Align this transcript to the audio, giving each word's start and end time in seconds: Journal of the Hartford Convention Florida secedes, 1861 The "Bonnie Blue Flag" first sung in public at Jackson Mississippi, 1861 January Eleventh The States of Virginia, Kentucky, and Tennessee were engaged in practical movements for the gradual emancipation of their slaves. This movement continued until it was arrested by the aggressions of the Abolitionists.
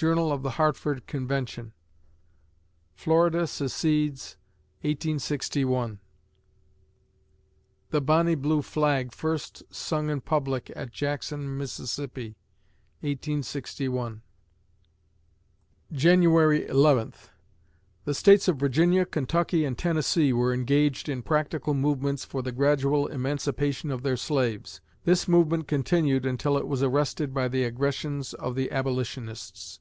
Journal 0.00 0.30
of 0.30 0.44
the 0.44 0.50
Hartford 0.50 1.08
Convention 1.08 1.72
Florida 2.94 3.48
secedes, 3.48 4.36
1861 4.82 5.98
The 7.90 8.00
"Bonnie 8.00 8.36
Blue 8.36 8.62
Flag" 8.62 9.12
first 9.12 9.64
sung 9.74 10.08
in 10.08 10.20
public 10.20 10.70
at 10.76 10.92
Jackson 10.92 11.56
Mississippi, 11.58 12.36
1861 13.00 14.22
January 15.90 16.64
Eleventh 16.68 17.30
The 18.04 18.14
States 18.14 18.46
of 18.46 18.56
Virginia, 18.58 19.04
Kentucky, 19.04 19.64
and 19.64 19.76
Tennessee 19.76 20.32
were 20.32 20.54
engaged 20.54 21.08
in 21.08 21.22
practical 21.24 21.74
movements 21.74 22.24
for 22.24 22.40
the 22.40 22.52
gradual 22.52 23.08
emancipation 23.08 23.90
of 23.90 24.04
their 24.04 24.16
slaves. 24.16 24.80
This 25.04 25.26
movement 25.26 25.66
continued 25.66 26.24
until 26.24 26.56
it 26.56 26.68
was 26.68 26.84
arrested 26.84 27.34
by 27.34 27.48
the 27.48 27.64
aggressions 27.64 28.32
of 28.34 28.54
the 28.54 28.70
Abolitionists. 28.70 29.80